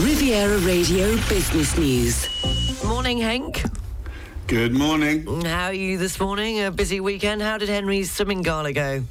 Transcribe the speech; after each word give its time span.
Riviera 0.00 0.58
Radio 0.58 1.16
Business 1.28 1.76
News. 1.76 2.84
Morning, 2.84 3.18
Henk. 3.18 3.68
Good 4.46 4.72
morning. 4.72 5.26
How 5.44 5.66
are 5.66 5.72
you 5.72 5.98
this 5.98 6.20
morning? 6.20 6.60
A 6.62 6.70
busy 6.70 7.00
weekend. 7.00 7.42
How 7.42 7.58
did 7.58 7.68
Henry's 7.68 8.12
swimming 8.12 8.42
gala 8.42 8.72
go? 8.72 9.02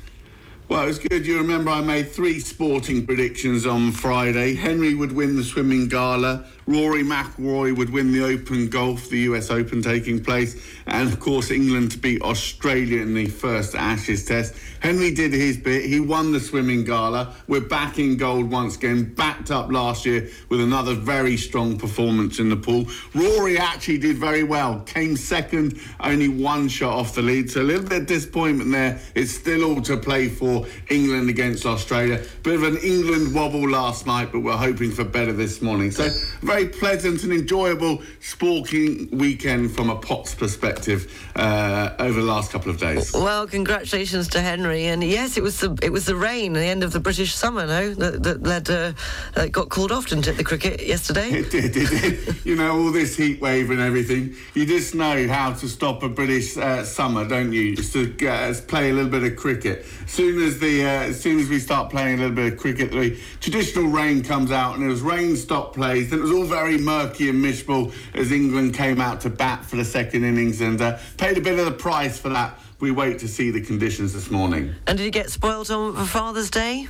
Well, 0.69 0.83
it 0.83 0.88
was 0.88 0.99
good. 0.99 1.25
You 1.25 1.38
remember 1.38 1.71
I 1.71 1.79
made 1.79 2.11
three 2.11 2.41
sporting 2.41 3.05
predictions 3.05 3.65
on 3.65 3.93
Friday. 3.93 4.54
Henry 4.54 4.95
would 4.95 5.13
win 5.13 5.38
the 5.38 5.43
swimming 5.45 5.88
gala. 5.88 6.43
Rory 6.65 7.04
McIlroy 7.04 7.77
would 7.77 7.89
win 7.89 8.11
the 8.11 8.25
Open 8.25 8.67
Golf, 8.67 9.07
the 9.07 9.20
US 9.20 9.49
Open 9.49 9.81
taking 9.81 10.21
place, 10.21 10.61
and 10.85 11.07
of 11.07 11.17
course 11.21 11.49
England 11.49 11.91
to 11.91 11.98
beat 11.98 12.21
Australia 12.21 13.02
in 13.02 13.13
the 13.13 13.27
first 13.27 13.73
Ashes 13.75 14.25
Test. 14.25 14.53
Henry 14.81 15.11
did 15.11 15.31
his 15.31 15.55
bit. 15.55 15.85
He 15.85 16.02
won 16.02 16.34
the 16.34 16.41
swimming 16.41 16.84
gala. 16.84 17.34
We're 17.47 17.61
back 17.61 17.99
in 17.99 18.18
gold 18.18 18.52
once 18.52 18.75
again, 18.75 19.13
backed 19.13 19.49
up 19.49 19.71
last 19.71 20.05
year 20.05 20.29
with 20.49 20.59
another 20.59 20.93
very 20.93 21.38
strong 21.38 21.77
performance 21.77 22.39
in 22.39 22.49
the 22.49 22.57
pool. 22.57 22.88
Rory 23.15 23.57
actually 23.57 23.99
did 23.99 24.18
very 24.18 24.43
well. 24.43 24.81
Came 24.81 25.15
second, 25.15 25.79
only 26.02 26.27
one 26.27 26.68
shot 26.68 26.93
off 26.93 27.15
the 27.15 27.21
lead. 27.21 27.49
So 27.49 27.62
a 27.62 27.63
little 27.63 27.88
bit 27.88 28.02
of 28.02 28.07
disappointment 28.07 28.71
there. 28.71 28.99
It's 29.15 29.31
still 29.31 29.63
all 29.63 29.81
to 29.84 29.95
play 29.95 30.27
for 30.27 30.56
England 30.89 31.29
against 31.29 31.66
Australia. 31.66 32.23
Bit 32.43 32.55
of 32.55 32.63
an 32.63 32.77
England 32.77 33.34
wobble 33.34 33.70
last 33.70 34.07
night, 34.07 34.31
but 34.31 34.39
we're 34.39 34.57
hoping 34.57 34.91
for 34.91 35.03
better 35.03 35.34
this 35.34 35.61
morning. 35.61 35.91
So 35.91 36.09
very 36.41 36.67
pleasant 36.67 37.23
and 37.23 37.34
enjoyable 37.34 38.02
sporting 38.20 39.09
weekend 39.12 39.75
from 39.75 39.89
a 39.89 39.95
Potts 39.95 40.34
perspective 40.34 41.12
uh, 41.35 41.95
over 41.99 42.21
the 42.21 42.25
last 42.25 42.51
couple 42.51 42.71
of 42.71 42.79
days. 42.79 43.13
Well, 43.13 43.48
congratulations 43.48 44.27
to 44.29 44.41
Henry. 44.41 44.85
And 44.85 45.03
yes, 45.03 45.38
it 45.38 45.43
was 45.43 45.59
the 45.59 45.77
it 45.81 45.91
was 45.91 46.05
the 46.05 46.15
rain, 46.15 46.55
at 46.55 46.59
the 46.59 46.65
end 46.65 46.84
of 46.84 46.93
the 46.93 46.99
British 46.99 47.34
summer, 47.34 47.65
no, 47.65 47.93
that, 47.93 48.23
that 48.23 48.43
led 48.43 48.70
uh, 48.70 48.93
that 49.35 49.51
got 49.51 49.70
called 49.70 49.91
off, 49.91 50.07
didn't 50.07 50.27
it, 50.27 50.37
the 50.37 50.43
cricket 50.43 50.85
yesterday? 50.85 51.29
It 51.29 51.51
did, 51.51 51.76
it 51.76 51.89
did. 51.89 52.45
you 52.45 52.55
know, 52.55 52.71
all 52.77 52.91
this 52.91 53.15
heat 53.17 53.41
wave 53.41 53.70
and 53.70 53.79
everything. 53.79 54.35
You 54.53 54.65
just 54.65 54.95
know 54.95 55.27
how 55.27 55.54
to 55.54 55.67
stop 55.67 56.04
a 56.04 56.10
British 56.10 56.57
uh, 56.57 56.84
summer, 56.84 57.27
don't 57.27 57.51
you? 57.54 57.76
Just 57.76 57.93
to 57.93 58.27
uh, 58.27 58.54
play 58.67 58.89
a 58.89 58.93
little 58.93 59.12
bit 59.12 59.23
of 59.23 59.35
cricket. 59.35 59.85
As 60.05 60.12
soon 60.12 60.41
as 60.48 60.59
the 60.59 60.84
uh, 60.84 60.87
as 60.87 61.21
soon 61.21 61.40
as 61.40 61.49
we 61.49 61.59
start 61.59 61.91
playing 61.91 62.15
a 62.15 62.21
little 62.21 62.35
bit 62.35 62.53
of 62.53 62.59
cricket, 62.59 62.91
the 62.91 63.20
traditional 63.40 63.91
rain 63.91 64.23
comes 64.23 64.51
out, 64.51 64.75
and 64.75 64.84
it 64.84 64.88
was 64.88 65.01
rain 65.01 65.35
stop 65.35 65.75
plays. 65.75 66.12
And 66.12 66.19
it 66.19 66.23
was 66.23 66.31
all 66.31 66.45
very 66.45 66.78
murky 66.78 67.29
and 67.29 67.41
miserable 67.41 67.91
as 68.13 68.31
England 68.31 68.73
came 68.73 69.00
out 69.00 69.22
to 69.22 69.29
bat 69.29 69.66
for 69.66 69.75
the 69.75 69.85
second 69.85 70.23
innings 70.23 70.62
and 70.62 70.81
uh, 70.81 70.97
paid 71.17 71.38
a 71.38 71.41
bit 71.41 71.59
of 71.59 71.66
the 71.66 71.72
price 71.72 72.17
for 72.17 72.29
that. 72.29 72.57
We 72.79 72.91
wait 72.91 73.19
to 73.19 73.28
see 73.28 73.51
the 73.51 73.62
conditions 73.62 74.13
this 74.13 74.31
morning. 74.31 74.73
And 74.85 74.97
did 74.97 75.03
you 75.03 75.12
get 75.12 75.29
spoiled 75.29 75.69
on 75.69 75.95
for 75.95 76.06
Father's 76.06 76.50
Day? 76.50 76.88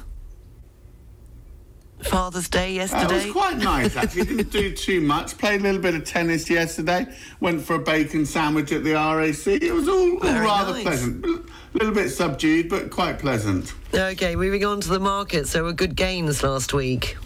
Father's 2.04 2.48
Day 2.50 2.74
yesterday. 2.74 3.04
Uh, 3.04 3.20
it 3.20 3.26
was 3.26 3.34
quite 3.34 3.58
nice 3.58 3.96
actually. 3.96 4.26
Didn't 4.26 4.52
do 4.52 4.74
too 4.74 5.02
much. 5.02 5.38
Played 5.38 5.62
a 5.62 5.64
little 5.64 5.82
bit 5.82 5.96
of 5.96 6.04
tennis 6.04 6.50
yesterday. 6.50 7.08
Went 7.40 7.62
for 7.62 7.76
a 7.76 7.80
bacon 7.80 8.26
sandwich 8.26 8.72
at 8.72 8.84
the 8.84 8.94
RAC. 8.94 9.48
It 9.48 9.74
was 9.74 9.88
all, 9.88 10.18
all 10.18 10.40
rather 10.42 10.74
nice. 10.74 10.84
pleasant. 10.84 11.26
A 11.26 11.44
little 11.74 11.94
bit 11.94 12.10
subdued, 12.10 12.70
but 12.70 12.90
quite 12.92 13.20
pleasant. 13.20 13.74
Okay, 13.94 14.36
moving 14.36 14.64
on 14.66 14.82
to 14.82 14.90
the 14.90 15.00
market. 15.00 15.48
So, 15.48 15.64
were 15.64 15.74
good 15.74 15.96
gains 15.96 16.44
last 16.44 16.74
week. 16.74 17.18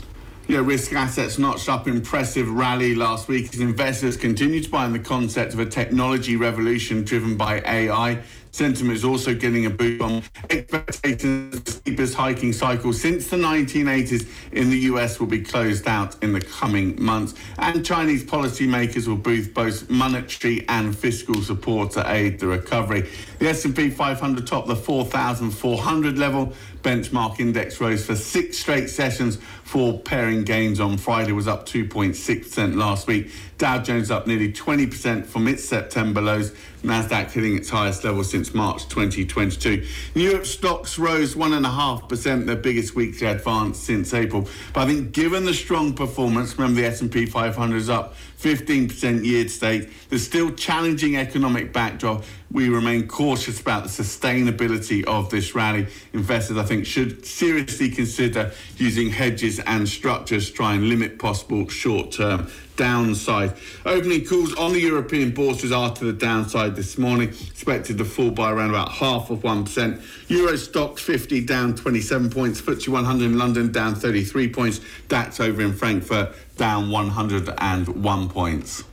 Yeah, 0.47 0.59
risk 0.59 0.91
assets 0.93 1.37
notched 1.37 1.69
up 1.69 1.87
impressive 1.87 2.49
rally 2.49 2.95
last 2.95 3.27
week 3.27 3.53
as 3.53 3.59
investors 3.61 4.17
continue 4.17 4.61
to 4.61 4.69
buy 4.69 4.85
in 4.85 4.91
the 4.91 4.99
concept 4.99 5.53
of 5.53 5.59
a 5.59 5.65
technology 5.65 6.35
revolution 6.35 7.03
driven 7.03 7.37
by 7.37 7.61
AI. 7.61 8.21
Sentiment 8.51 8.97
is 8.97 9.05
also 9.05 9.33
getting 9.33 9.65
a 9.65 9.69
boost 9.69 10.01
on 10.01 10.21
expectations 10.49 11.55
of 11.55 11.63
the 11.63 11.71
steepest 11.71 12.13
hiking 12.13 12.51
cycle 12.51 12.91
since 12.91 13.29
the 13.29 13.37
1980s 13.37 14.27
in 14.51 14.69
the 14.69 14.77
US 14.91 15.21
will 15.21 15.27
be 15.27 15.41
closed 15.41 15.87
out 15.87 16.21
in 16.21 16.33
the 16.33 16.41
coming 16.41 17.01
months. 17.01 17.33
And 17.57 17.85
Chinese 17.85 18.25
policymakers 18.25 19.07
will 19.07 19.15
boost 19.15 19.53
both 19.53 19.89
monetary 19.89 20.65
and 20.67 20.95
fiscal 20.95 21.41
support 21.41 21.91
to 21.91 22.11
aid 22.11 22.39
the 22.39 22.47
recovery. 22.47 23.09
The 23.39 23.49
S&P 23.49 23.89
500 23.89 24.45
topped 24.45 24.67
the 24.67 24.75
4,400 24.75 26.17
level. 26.17 26.53
Benchmark 26.83 27.39
index 27.39 27.79
rose 27.79 28.05
for 28.05 28.15
six 28.15 28.57
straight 28.57 28.89
sessions. 28.89 29.37
Four 29.63 29.99
pairing 29.99 30.43
gains 30.43 30.79
on 30.79 30.97
Friday 30.97 31.31
was 31.31 31.47
up 31.47 31.65
2.6% 31.65 32.75
last 32.75 33.07
week. 33.07 33.31
Dow 33.57 33.77
Jones 33.77 34.09
up 34.09 34.25
nearly 34.25 34.51
20% 34.51 35.25
from 35.25 35.47
its 35.47 35.63
September 35.63 36.19
lows. 36.19 36.51
Nasdaq 36.83 37.29
hitting 37.31 37.55
its 37.55 37.69
highest 37.69 38.03
level 38.03 38.23
since 38.23 38.40
March 38.53 38.87
2022. 38.89 39.85
Europe 40.15 40.45
stocks 40.45 40.97
rose 40.97 41.35
1.5%, 41.35 42.45
their 42.45 42.55
biggest 42.55 42.95
weekly 42.95 43.27
advance 43.27 43.77
since 43.77 44.13
April. 44.13 44.47
But 44.73 44.81
I 44.81 44.85
think 44.87 45.11
given 45.11 45.45
the 45.45 45.53
strong 45.53 45.93
performance, 45.93 46.57
remember 46.57 46.81
the 46.81 46.87
S&P 46.87 47.25
500 47.27 47.75
is 47.75 47.89
up 47.89 48.15
15% 48.39 49.23
year 49.23 49.45
to 49.45 49.59
date, 49.59 49.89
the 50.09 50.17
still 50.17 50.51
challenging 50.51 51.15
economic 51.15 51.71
backdrop, 51.71 52.23
we 52.51 52.69
remain 52.69 53.07
cautious 53.07 53.61
about 53.61 53.83
the 53.83 53.89
sustainability 53.89 55.05
of 55.05 55.29
this 55.29 55.55
rally. 55.55 55.87
Investors, 56.11 56.57
I 56.57 56.63
think, 56.63 56.85
should 56.85 57.25
seriously 57.25 57.89
consider 57.89 58.51
using 58.77 59.09
hedges 59.11 59.59
and 59.59 59.87
structures 59.87 60.49
to 60.49 60.53
try 60.53 60.73
and 60.73 60.89
limit 60.89 61.19
possible 61.19 61.69
short-term 61.69 62.49
downside. 62.75 63.53
Opening 63.85 64.25
calls 64.25 64.55
on 64.55 64.73
the 64.73 64.79
European 64.79 65.31
bourses 65.31 65.71
are 65.71 65.93
to 65.93 66.05
the 66.05 66.13
downside 66.13 66.75
this 66.75 66.97
morning, 66.97 67.29
expected 67.29 67.99
to 67.99 68.05
fall 68.05 68.30
by 68.31 68.51
around 68.51 68.69
about 68.71 68.91
half 68.91 69.29
of 69.29 69.39
1%. 69.39 70.01
Euro 70.29 70.53
Stoxx 70.53 70.99
50 70.99 71.45
down 71.45 71.75
27 71.75 72.29
points, 72.29 72.61
FTSE 72.61 72.87
100 72.89 73.25
in 73.25 73.37
London 73.37 73.71
down 73.71 73.95
33 73.95 74.49
points, 74.49 74.81
DAX 75.07 75.39
over 75.39 75.61
in 75.61 75.73
Frankfurt 75.73 76.33
down 76.57 76.89
101 76.89 78.29
points. 78.29 78.83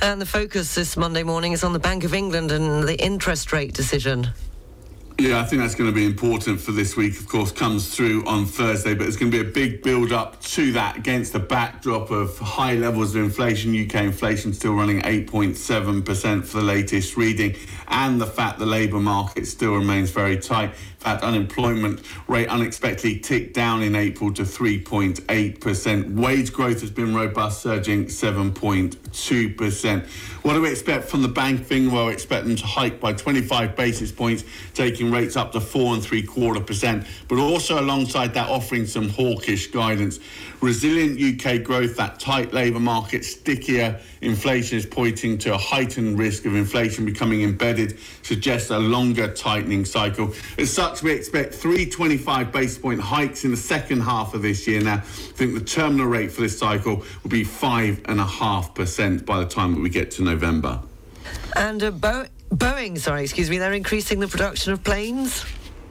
And 0.00 0.20
the 0.20 0.26
focus 0.26 0.74
this 0.74 0.96
Monday 0.96 1.22
morning 1.22 1.52
is 1.52 1.62
on 1.62 1.72
the 1.72 1.78
Bank 1.78 2.04
of 2.04 2.14
England 2.14 2.50
and 2.50 2.82
the 2.88 2.96
interest 3.02 3.52
rate 3.52 3.72
decision. 3.72 4.28
Yeah, 5.18 5.40
I 5.40 5.44
think 5.44 5.62
that's 5.62 5.74
going 5.74 5.90
to 5.90 5.94
be 5.94 6.06
important 6.06 6.60
for 6.60 6.72
this 6.72 6.96
week. 6.96 7.20
Of 7.20 7.28
course, 7.28 7.52
comes 7.52 7.94
through 7.94 8.26
on 8.26 8.46
Thursday, 8.46 8.94
but 8.94 9.06
it's 9.06 9.16
going 9.16 9.30
to 9.30 9.44
be 9.44 9.48
a 9.48 9.52
big 9.52 9.82
build 9.82 10.10
up 10.10 10.40
to 10.40 10.72
that 10.72 10.96
against 10.96 11.32
the 11.32 11.38
backdrop 11.38 12.10
of 12.10 12.36
high 12.38 12.74
levels 12.74 13.14
of 13.14 13.22
inflation. 13.22 13.72
UK 13.72 13.94
inflation 13.96 14.52
still 14.52 14.74
running 14.74 15.00
8.7% 15.02 16.44
for 16.44 16.56
the 16.56 16.64
latest 16.64 17.16
reading, 17.16 17.54
and 17.88 18.20
the 18.20 18.26
fact 18.26 18.58
the 18.58 18.66
labour 18.66 19.00
market 19.00 19.46
still 19.46 19.74
remains 19.74 20.10
very 20.10 20.38
tight. 20.38 20.70
In 20.70 21.08
fact, 21.08 21.24
unemployment 21.24 22.00
rate 22.28 22.48
unexpectedly 22.48 23.18
ticked 23.18 23.54
down 23.54 23.82
in 23.82 23.96
April 23.96 24.32
to 24.34 24.42
3.8%. 24.42 26.14
Wage 26.14 26.52
growth 26.52 26.80
has 26.80 26.90
been 26.90 27.14
robust, 27.14 27.60
surging 27.60 28.06
7.2%. 28.06 30.06
What 30.42 30.54
do 30.54 30.62
we 30.62 30.70
expect 30.70 31.08
from 31.08 31.22
the 31.22 31.28
Bank 31.28 31.60
of 31.60 31.72
England? 31.72 31.94
Well, 31.94 32.06
we 32.06 32.12
expect 32.12 32.46
them 32.46 32.56
to 32.56 32.66
hike 32.66 33.00
by 33.00 33.12
25 33.12 33.76
basis 33.76 34.12
points, 34.12 34.44
taking 34.74 35.01
rates 35.10 35.36
up 35.36 35.52
to 35.52 35.60
four 35.60 35.94
and 35.94 36.02
three 36.02 36.22
quarter 36.22 36.60
percent, 36.60 37.06
but 37.28 37.38
also 37.38 37.80
alongside 37.80 38.34
that 38.34 38.48
offering 38.48 38.86
some 38.86 39.08
hawkish 39.08 39.68
guidance. 39.68 40.20
Resilient 40.60 41.20
UK 41.20 41.64
growth, 41.64 41.96
that 41.96 42.20
tight 42.20 42.52
labour 42.52 42.78
market, 42.78 43.24
stickier 43.24 44.00
inflation 44.20 44.78
is 44.78 44.86
pointing 44.86 45.36
to 45.38 45.54
a 45.54 45.58
heightened 45.58 46.18
risk 46.18 46.44
of 46.44 46.54
inflation 46.54 47.04
becoming 47.04 47.42
embedded, 47.42 47.98
suggests 48.22 48.70
a 48.70 48.78
longer 48.78 49.32
tightening 49.32 49.84
cycle. 49.84 50.32
As 50.58 50.72
such, 50.72 51.02
we 51.02 51.10
expect 51.12 51.54
three 51.54 51.84
25 51.84 52.52
basis 52.52 52.78
point 52.78 53.00
hikes 53.00 53.44
in 53.44 53.50
the 53.50 53.56
second 53.56 54.02
half 54.02 54.34
of 54.34 54.42
this 54.42 54.68
year. 54.68 54.80
Now, 54.80 54.94
I 54.94 54.98
think 55.00 55.54
the 55.54 55.64
terminal 55.64 56.06
rate 56.06 56.30
for 56.30 56.42
this 56.42 56.56
cycle 56.58 57.02
will 57.22 57.30
be 57.30 57.42
five 57.42 58.00
and 58.04 58.20
a 58.20 58.24
half 58.24 58.74
percent 58.74 59.26
by 59.26 59.40
the 59.40 59.46
time 59.46 59.74
that 59.74 59.80
we 59.80 59.90
get 59.90 60.12
to 60.12 60.22
November. 60.22 60.80
And 61.56 61.82
uh, 61.82 61.90
Bo- 61.90 62.26
Boeing, 62.52 62.98
sorry, 62.98 63.22
excuse 63.22 63.48
me, 63.48 63.56
they're 63.56 63.72
increasing 63.72 64.20
the 64.20 64.28
production 64.28 64.74
of 64.74 64.84
planes. 64.84 65.44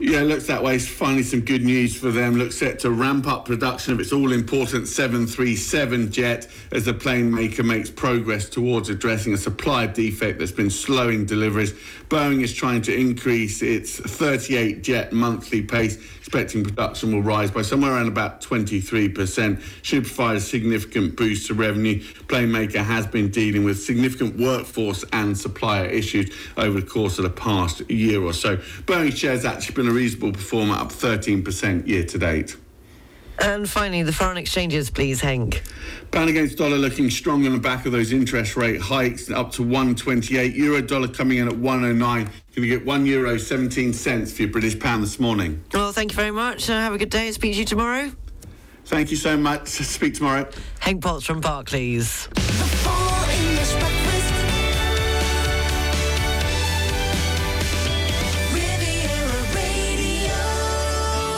Yeah, 0.03 0.21
looks 0.21 0.47
that 0.47 0.63
way. 0.63 0.77
It's 0.77 0.87
finally 0.87 1.21
some 1.21 1.41
good 1.41 1.61
news 1.61 1.95
for 1.95 2.09
them. 2.09 2.35
Looks 2.35 2.57
set 2.57 2.79
to 2.79 2.89
ramp 2.89 3.27
up 3.27 3.45
production 3.45 3.93
of 3.93 3.99
its 3.99 4.11
all 4.11 4.31
important 4.31 4.87
737 4.87 6.11
jet 6.11 6.47
as 6.71 6.85
the 6.85 6.93
plane 6.93 7.31
maker 7.31 7.61
makes 7.61 7.91
progress 7.91 8.49
towards 8.49 8.89
addressing 8.89 9.35
a 9.35 9.37
supply 9.37 9.85
defect 9.85 10.39
that's 10.39 10.51
been 10.51 10.71
slowing 10.71 11.25
deliveries. 11.25 11.73
Boeing 12.09 12.41
is 12.41 12.51
trying 12.51 12.81
to 12.81 12.93
increase 12.93 13.61
its 13.61 13.99
38 13.99 14.81
jet 14.81 15.13
monthly 15.13 15.61
pace, 15.61 15.97
expecting 16.17 16.63
production 16.63 17.13
will 17.13 17.21
rise 17.21 17.51
by 17.51 17.61
somewhere 17.61 17.93
around 17.93 18.07
about 18.07 18.41
23%. 18.41 19.61
Should 19.83 20.05
provide 20.05 20.37
a 20.37 20.41
significant 20.41 21.15
boost 21.15 21.45
to 21.47 21.53
revenue. 21.53 22.03
Plane 22.27 22.51
maker 22.51 22.81
has 22.81 23.05
been 23.05 23.29
dealing 23.29 23.63
with 23.63 23.79
significant 23.79 24.35
workforce 24.37 25.05
and 25.13 25.37
supplier 25.37 25.85
issues 25.85 26.35
over 26.57 26.81
the 26.81 26.87
course 26.87 27.19
of 27.19 27.23
the 27.23 27.29
past 27.29 27.87
year 27.89 28.21
or 28.21 28.33
so. 28.33 28.57
Boeing 28.57 29.15
shares 29.15 29.45
actually 29.45 29.75
been 29.75 29.90
a 29.91 29.93
reasonable 29.93 30.31
performer, 30.31 30.75
up 30.75 30.89
13% 30.89 31.87
year 31.87 32.03
to 32.05 32.17
date. 32.17 32.57
And 33.39 33.69
finally, 33.69 34.03
the 34.03 34.13
foreign 34.13 34.37
exchanges, 34.37 34.89
please, 34.89 35.21
Henk. 35.21 35.61
Pound 36.11 36.29
against 36.29 36.57
dollar 36.57 36.77
looking 36.77 37.09
strong 37.09 37.45
on 37.47 37.53
the 37.53 37.59
back 37.59 37.85
of 37.85 37.91
those 37.91 38.11
interest 38.11 38.55
rate 38.55 38.79
hikes, 38.79 39.31
up 39.31 39.51
to 39.53 39.63
128. 39.63 40.53
Euro 40.55 40.81
dollar 40.81 41.07
coming 41.07 41.39
in 41.39 41.47
at 41.47 41.57
109. 41.57 42.25
Going 42.25 42.33
to 42.55 42.67
get 42.67 42.85
one 42.85 43.05
euro 43.05 43.37
17 43.37 43.93
cents 43.93 44.33
for 44.33 44.43
your 44.43 44.51
British 44.51 44.77
pound 44.79 45.01
this 45.03 45.19
morning. 45.19 45.63
Well, 45.73 45.91
thank 45.91 46.11
you 46.11 46.15
very 46.15 46.31
much. 46.31 46.69
Uh, 46.69 46.73
have 46.73 46.93
a 46.93 46.97
good 46.97 47.09
day. 47.09 47.31
Speak 47.31 47.53
to 47.53 47.59
you 47.59 47.65
tomorrow. 47.65 48.11
Thank 48.85 49.09
you 49.09 49.17
so 49.17 49.37
much. 49.37 49.67
Speak 49.69 50.13
tomorrow. 50.15 50.47
Henk 50.79 51.01
Potts 51.01 51.25
from 51.25 51.41
Barclays. 51.41 52.27
The 52.27 54.00